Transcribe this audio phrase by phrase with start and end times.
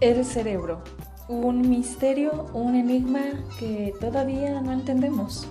[0.00, 0.82] El cerebro,
[1.28, 3.20] un misterio, un enigma
[3.58, 5.46] que todavía no entendemos.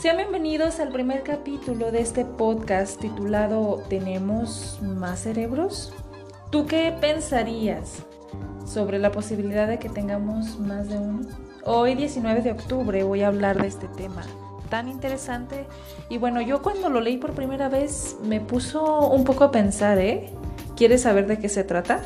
[0.00, 5.92] Sean bienvenidos al primer capítulo de este podcast titulado ¿Tenemos más cerebros?
[6.50, 8.04] ¿Tú qué pensarías
[8.64, 11.28] sobre la posibilidad de que tengamos más de uno?
[11.64, 14.22] Hoy 19 de octubre voy a hablar de este tema
[14.70, 15.66] tan interesante
[16.08, 19.98] y bueno, yo cuando lo leí por primera vez me puso un poco a pensar,
[19.98, 20.30] ¿eh?
[20.76, 22.02] ¿Quieres saber de qué se trata?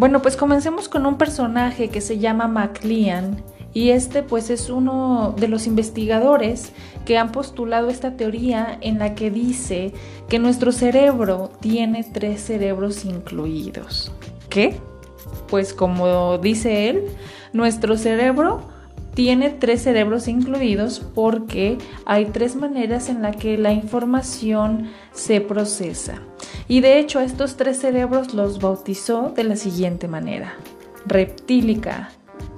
[0.00, 3.42] Bueno, pues comencemos con un personaje que se llama MacLean
[3.74, 6.72] y este pues es uno de los investigadores
[7.04, 9.92] que han postulado esta teoría en la que dice
[10.26, 14.10] que nuestro cerebro tiene tres cerebros incluidos.
[14.48, 14.80] ¿Qué?
[15.48, 17.04] Pues como dice él,
[17.52, 18.62] nuestro cerebro
[19.20, 26.22] tiene tres cerebros incluidos porque hay tres maneras en la que la información se procesa.
[26.68, 30.54] Y de hecho estos tres cerebros los bautizó de la siguiente manera.
[31.04, 32.12] Reptílica,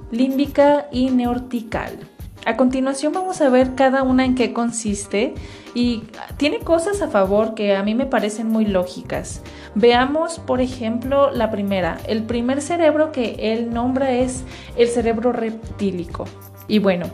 [0.09, 1.99] límbica y neortical.
[2.45, 5.33] A continuación vamos a ver cada una en qué consiste
[5.75, 6.03] y
[6.37, 9.41] tiene cosas a favor que a mí me parecen muy lógicas.
[9.75, 11.97] Veamos, por ejemplo, la primera.
[12.07, 14.45] El primer cerebro que él nombra es
[14.77, 16.23] el cerebro reptílico.
[16.67, 17.07] Y bueno,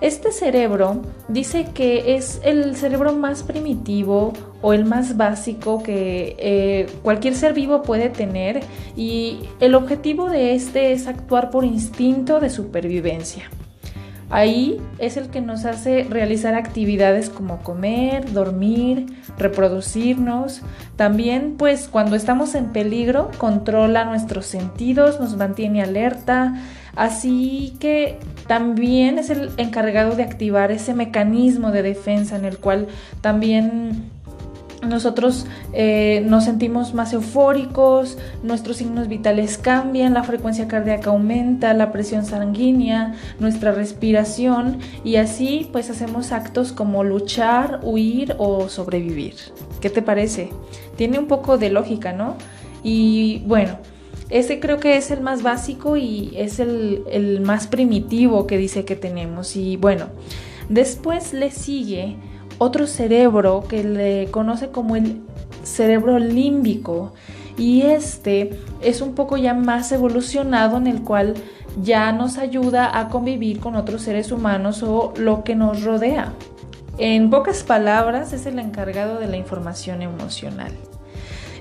[0.00, 6.86] este cerebro dice que es el cerebro más primitivo o el más básico que eh,
[7.02, 8.60] cualquier ser vivo puede tener
[8.96, 13.50] y el objetivo de este es actuar por instinto de supervivencia.
[14.30, 19.06] Ahí es el que nos hace realizar actividades como comer, dormir,
[19.38, 20.60] reproducirnos.
[20.96, 26.62] También pues cuando estamos en peligro controla nuestros sentidos, nos mantiene alerta.
[26.94, 32.88] Así que también es el encargado de activar ese mecanismo de defensa en el cual
[33.20, 34.10] también
[34.86, 41.90] nosotros eh, nos sentimos más eufóricos, nuestros signos vitales cambian, la frecuencia cardíaca aumenta, la
[41.90, 49.34] presión sanguínea, nuestra respiración y así pues hacemos actos como luchar, huir o sobrevivir.
[49.80, 50.50] ¿Qué te parece?
[50.96, 52.36] Tiene un poco de lógica, ¿no?
[52.84, 53.78] Y bueno,
[54.30, 58.84] ese creo que es el más básico y es el, el más primitivo que dice
[58.84, 59.56] que tenemos.
[59.56, 60.06] Y bueno,
[60.68, 62.16] después le sigue
[62.58, 65.22] otro cerebro que le conoce como el
[65.62, 67.12] cerebro límbico
[67.56, 71.34] y este es un poco ya más evolucionado en el cual
[71.82, 76.32] ya nos ayuda a convivir con otros seres humanos o lo que nos rodea.
[76.98, 80.72] En pocas palabras es el encargado de la información emocional.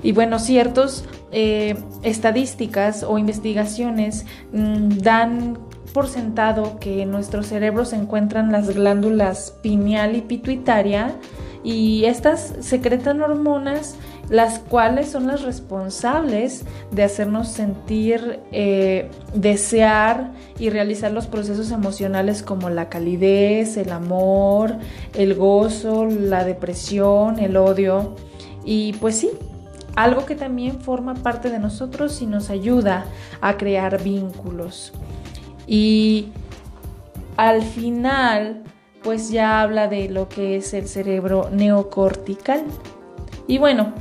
[0.03, 5.57] Y bueno, ciertos eh, estadísticas o investigaciones mm, dan
[5.93, 11.15] por sentado que en nuestro cerebro se encuentran las glándulas pineal y pituitaria
[11.63, 13.95] y estas secretan hormonas
[14.29, 22.43] las cuales son las responsables de hacernos sentir, eh, desear y realizar los procesos emocionales
[22.43, 24.75] como la calidez, el amor,
[25.13, 28.15] el gozo, la depresión, el odio.
[28.65, 29.29] Y pues sí,
[29.95, 33.05] algo que también forma parte de nosotros y nos ayuda
[33.39, 34.91] a crear vínculos.
[35.67, 36.29] Y
[37.35, 38.63] al final,
[39.03, 42.63] pues ya habla de lo que es el cerebro neocortical.
[43.47, 43.93] Y bueno,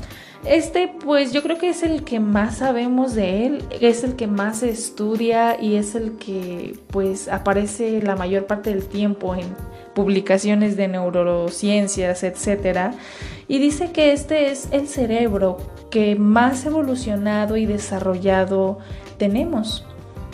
[0.45, 4.29] este pues yo creo que es el que más sabemos de él, es el que
[4.29, 9.55] más se estudia y es el que pues aparece la mayor parte del tiempo en
[9.95, 12.93] publicaciones de neurociencias, etc.
[13.49, 15.57] Y dice que este es el cerebro
[15.91, 18.79] que más evolucionado y desarrollado
[19.19, 19.85] tenemos.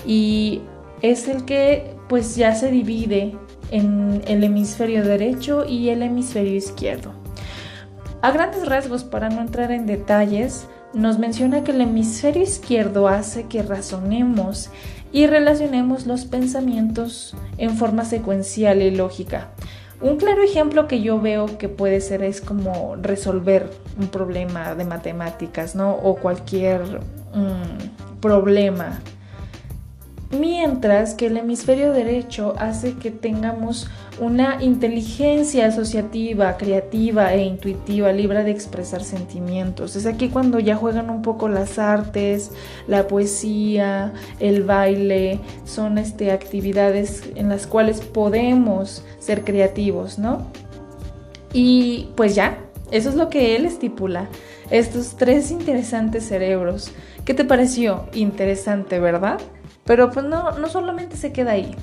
[0.04, 0.62] Y
[1.02, 3.36] es el que pues ya se divide
[3.70, 7.12] en el hemisferio derecho y el hemisferio izquierdo.
[8.22, 13.48] A grandes rasgos, para no entrar en detalles, nos menciona que el hemisferio izquierdo hace
[13.48, 14.70] que razonemos
[15.10, 19.48] y relacionemos los pensamientos en forma secuencial y lógica.
[20.00, 24.84] Un claro ejemplo que yo veo que puede ser es como resolver un problema de
[24.84, 25.93] matemáticas, ¿no?
[25.93, 26.82] O cualquier
[27.34, 29.00] mm, problema
[30.32, 33.88] mientras que el hemisferio derecho hace que tengamos
[34.20, 39.96] una inteligencia asociativa, creativa e intuitiva, libre de expresar sentimientos.
[39.96, 42.50] Es aquí cuando ya juegan un poco las artes,
[42.87, 50.46] la poesía, el baile, son este, actividades en las cuales podemos ser creativos, ¿no?
[51.52, 52.58] Y pues ya,
[52.90, 54.29] eso es lo que él estipula.
[54.70, 56.90] Estos tres interesantes cerebros.
[57.25, 58.06] ¿Qué te pareció?
[58.14, 59.38] Interesante, ¿verdad?
[59.93, 61.77] Pero pues no, no solamente se queda ahí.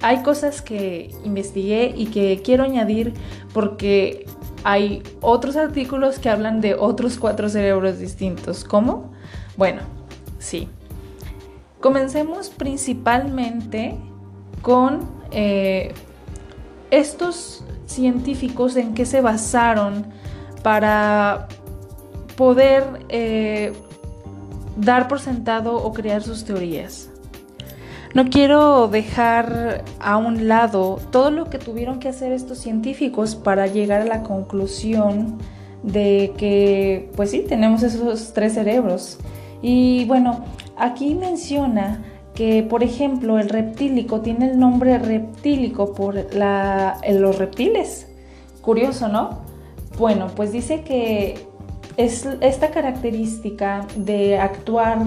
[0.00, 3.12] Hay cosas que investigué y que quiero añadir
[3.52, 4.24] porque
[4.64, 8.64] hay otros artículos que hablan de otros cuatro cerebros distintos.
[8.64, 9.12] ¿Cómo?
[9.58, 9.82] Bueno,
[10.38, 10.66] sí.
[11.82, 13.98] Comencemos principalmente
[14.62, 15.00] con
[15.30, 15.92] eh,
[16.90, 20.06] estos científicos en qué se basaron
[20.62, 21.48] para
[22.34, 23.74] poder eh,
[24.78, 27.11] dar por sentado o crear sus teorías.
[28.14, 33.66] No quiero dejar a un lado todo lo que tuvieron que hacer estos científicos para
[33.66, 35.38] llegar a la conclusión
[35.82, 39.18] de que, pues sí, tenemos esos tres cerebros.
[39.62, 40.44] Y bueno,
[40.76, 42.02] aquí menciona
[42.34, 48.08] que, por ejemplo, el reptílico tiene el nombre reptílico por los reptiles.
[48.60, 49.38] Curioso, ¿no?
[49.98, 51.46] Bueno, pues dice que
[51.96, 54.98] es esta característica de actuar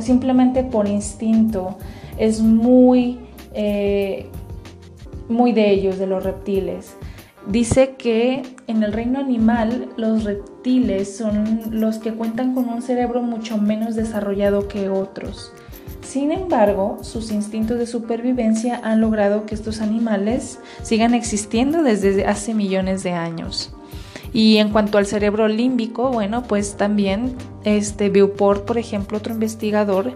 [0.00, 1.76] simplemente por instinto
[2.18, 3.20] es muy,
[3.54, 4.26] eh,
[5.28, 6.96] muy de ellos, de los reptiles.
[7.46, 13.22] Dice que en el reino animal los reptiles son los que cuentan con un cerebro
[13.22, 15.52] mucho menos desarrollado que otros.
[16.00, 22.54] Sin embargo, sus instintos de supervivencia han logrado que estos animales sigan existiendo desde hace
[22.54, 23.75] millones de años.
[24.36, 27.34] Y en cuanto al cerebro límbico, bueno, pues también
[27.64, 30.12] este Viewport, por ejemplo, otro investigador,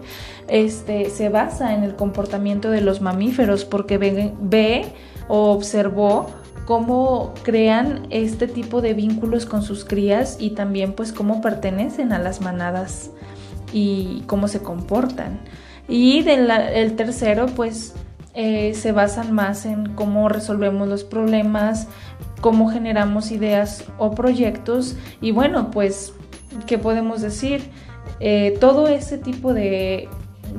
[0.47, 4.85] este, se basa en el comportamiento de los mamíferos porque ve, ve
[5.27, 6.29] o observó
[6.67, 12.19] cómo crean este tipo de vínculos con sus crías y también pues cómo pertenecen a
[12.19, 13.09] las manadas
[13.73, 15.39] y cómo se comportan.
[15.87, 17.95] Y del el tercero pues
[18.33, 21.89] eh, se basan más en cómo resolvemos los problemas,
[22.41, 26.13] cómo generamos ideas o proyectos y bueno, pues,
[26.65, 27.61] ¿qué podemos decir?
[28.19, 30.09] Eh, todo ese tipo de,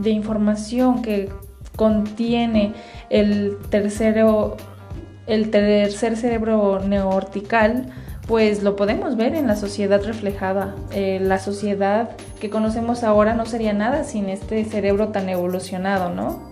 [0.05, 1.29] información que
[1.76, 2.73] contiene
[3.11, 4.56] el tercero,
[5.26, 7.87] el tercer cerebro neoortical,
[8.26, 10.75] pues lo podemos ver en la sociedad reflejada.
[10.93, 16.51] Eh, la sociedad que conocemos ahora no sería nada sin este cerebro tan evolucionado, ¿no?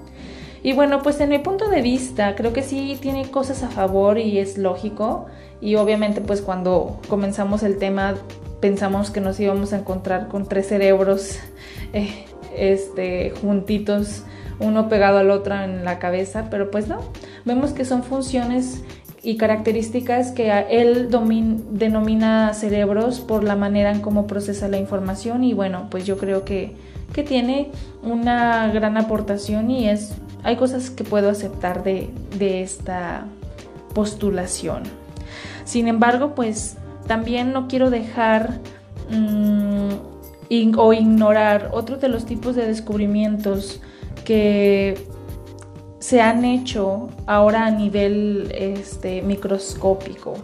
[0.62, 4.18] Y bueno, pues en mi punto de vista, creo que sí tiene cosas a favor
[4.18, 5.26] y es lógico.
[5.60, 8.14] Y obviamente pues cuando comenzamos el tema
[8.60, 11.38] pensamos que nos íbamos a encontrar con tres cerebros
[11.92, 12.24] eh,
[12.56, 14.22] este, juntitos,
[14.58, 17.00] uno pegado al otro en la cabeza, pero pues no,
[17.44, 18.82] vemos que son funciones
[19.22, 25.52] y características que él denomina cerebros por la manera en cómo procesa la información y
[25.52, 26.74] bueno, pues yo creo que,
[27.12, 27.70] que tiene
[28.02, 32.10] una gran aportación y es hay cosas que puedo aceptar de,
[32.62, 33.26] esta
[33.94, 34.82] postulación.
[35.64, 36.76] Sin embargo, pues
[37.06, 38.58] también no quiero dejar
[39.10, 43.80] mm, o ignorar otros de los tipos de descubrimientos
[44.24, 45.06] que
[45.98, 50.34] se han hecho ahora a nivel este, microscópico.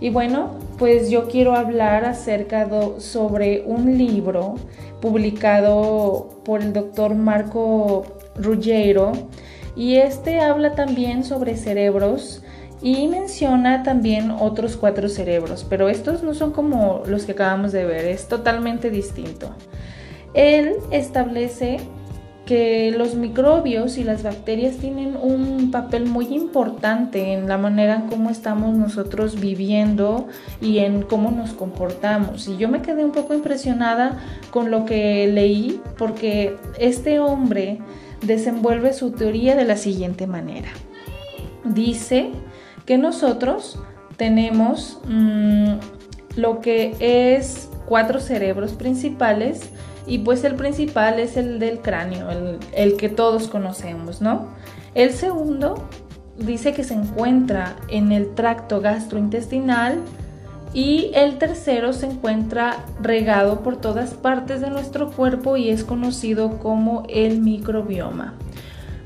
[0.00, 2.68] Y bueno, pues yo quiero hablar acerca
[2.98, 4.56] sobre un libro
[5.00, 8.04] publicado por el doctor Marco
[8.36, 9.12] Ruggiero
[9.76, 12.42] y este habla también sobre cerebros
[12.82, 17.84] y menciona también otros cuatro cerebros, pero estos no son como los que acabamos de
[17.84, 19.54] ver, es totalmente distinto.
[20.34, 21.78] Él establece
[22.46, 28.08] que los microbios y las bacterias tienen un papel muy importante en la manera en
[28.08, 30.26] cómo estamos nosotros viviendo
[30.60, 32.48] y en cómo nos comportamos.
[32.48, 34.18] Y yo me quedé un poco impresionada
[34.50, 37.78] con lo que leí porque este hombre
[38.22, 40.68] desenvuelve su teoría de la siguiente manera.
[41.64, 42.30] Dice
[42.86, 43.78] que nosotros
[44.16, 45.74] tenemos mm,
[46.36, 49.70] lo que es cuatro cerebros principales
[50.06, 54.48] y pues el principal es el del cráneo, el, el que todos conocemos, ¿no?
[54.94, 55.88] El segundo
[56.38, 60.00] dice que se encuentra en el tracto gastrointestinal,
[60.74, 66.58] y el tercero se encuentra regado por todas partes de nuestro cuerpo y es conocido
[66.58, 68.34] como el microbioma.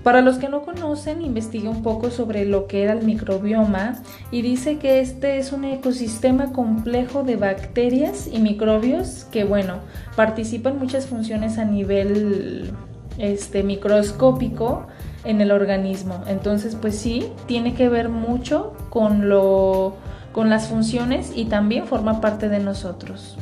[0.06, 4.42] Para los que no conocen, investigué un poco sobre lo que era el microbioma y
[4.42, 9.80] dice que este es un ecosistema complejo de bacterias y microbios que, bueno,
[10.14, 12.70] participan muchas funciones a nivel
[13.18, 14.86] este, microscópico
[15.24, 16.22] en el organismo.
[16.28, 19.96] Entonces, pues sí, tiene que ver mucho con lo
[20.36, 23.38] con las funciones y también forma parte de nosotros.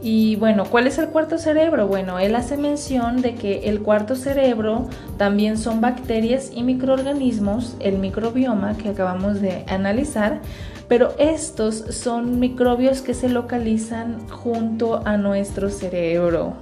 [0.00, 1.88] Y bueno, ¿cuál es el cuarto cerebro?
[1.88, 7.98] Bueno, él hace mención de que el cuarto cerebro también son bacterias y microorganismos, el
[7.98, 10.40] microbioma que acabamos de analizar,
[10.86, 16.52] pero estos son microbios que se localizan junto a nuestro cerebro.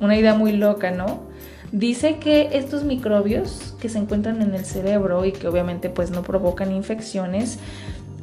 [0.00, 1.20] Una idea muy loca, ¿no?
[1.70, 6.22] Dice que estos microbios que se encuentran en el cerebro y que obviamente pues no
[6.22, 7.58] provocan infecciones,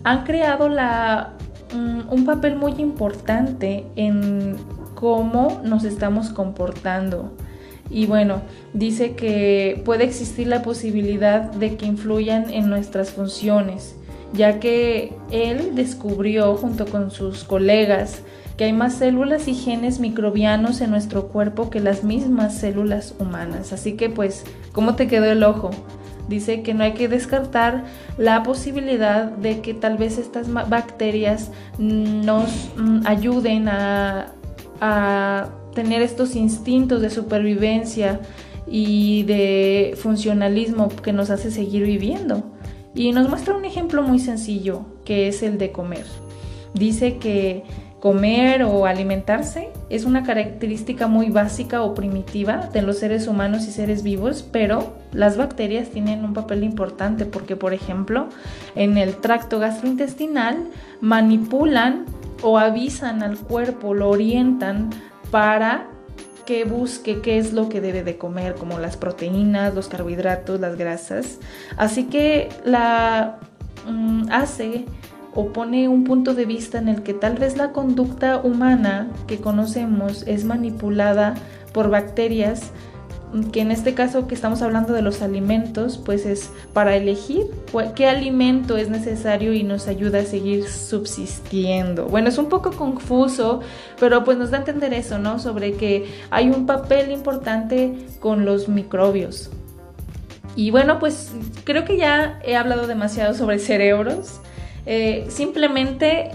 [0.03, 4.55] han creado mm, un papel muy importante en
[4.95, 7.31] cómo nos estamos comportando.
[7.89, 8.41] y bueno,
[8.73, 13.95] dice que puede existir la posibilidad de que influyan en nuestras funciones,
[14.31, 18.23] ya que él descubrió junto con sus colegas
[18.57, 23.73] que hay más células y genes microbianos en nuestro cuerpo que las mismas células humanas.
[23.73, 25.71] Así que pues, ¿cómo te quedó el ojo?
[26.33, 27.83] Dice que no hay que descartar
[28.17, 34.33] la posibilidad de que tal vez estas bacterias nos mm, ayuden a,
[34.81, 38.19] a tener estos instintos de supervivencia
[38.65, 42.41] y de funcionalismo que nos hace seguir viviendo.
[42.95, 46.05] Y nos muestra un ejemplo muy sencillo, que es el de comer.
[46.73, 47.63] Dice que
[48.03, 53.71] Comer o alimentarse es una característica muy básica o primitiva de los seres humanos y
[53.71, 58.27] seres vivos, pero las bacterias tienen un papel importante porque, por ejemplo,
[58.75, 60.67] en el tracto gastrointestinal
[60.99, 62.03] manipulan
[62.41, 64.89] o avisan al cuerpo, lo orientan
[65.31, 65.87] para
[66.45, 70.75] que busque qué es lo que debe de comer, como las proteínas, los carbohidratos, las
[70.75, 71.39] grasas.
[71.77, 73.39] Así que la
[73.87, 74.87] mm, hace
[75.35, 79.37] o pone un punto de vista en el que tal vez la conducta humana que
[79.37, 81.35] conocemos es manipulada
[81.73, 82.71] por bacterias
[83.51, 87.47] que en este caso que estamos hablando de los alimentos, pues es para elegir
[87.95, 92.05] qué alimento es necesario y nos ayuda a seguir subsistiendo.
[92.05, 93.61] Bueno, es un poco confuso,
[93.99, 95.39] pero pues nos da a entender eso, ¿no?
[95.39, 99.49] Sobre que hay un papel importante con los microbios.
[100.55, 101.31] Y bueno, pues
[101.63, 104.39] creo que ya he hablado demasiado sobre cerebros.
[104.85, 106.31] Eh, simplemente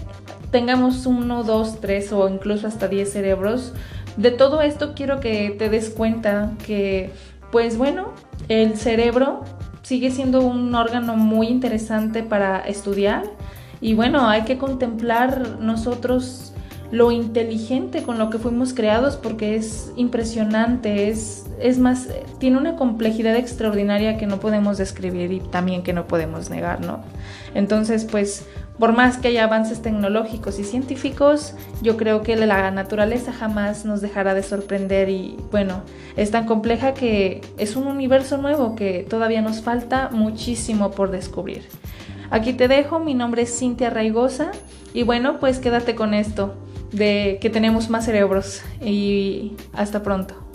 [0.50, 3.73] tengamos uno, dos, tres o incluso hasta diez cerebros.
[4.17, 7.11] De todo esto quiero que te des cuenta que,
[7.52, 8.12] pues bueno,
[8.49, 9.45] el cerebro
[9.83, 13.25] sigue siendo un órgano muy interesante para estudiar
[13.81, 16.52] y bueno, hay que contemplar nosotros
[16.90, 22.76] lo inteligente con lo que fuimos creados porque es impresionante, es, es más, tiene una
[22.76, 27.00] complejidad extraordinaria que no podemos describir y también que no podemos negar, ¿no?
[27.54, 28.47] Entonces, pues,
[28.78, 34.00] por más que haya avances tecnológicos y científicos, yo creo que la naturaleza jamás nos
[34.00, 35.83] dejará de sorprender y bueno,
[36.16, 41.68] es tan compleja que es un universo nuevo que todavía nos falta muchísimo por descubrir.
[42.30, 44.52] Aquí te dejo, mi nombre es Cintia Raigosa
[44.95, 46.54] y bueno, pues quédate con esto
[46.92, 50.48] de que tenemos más cerebros y hasta pronto.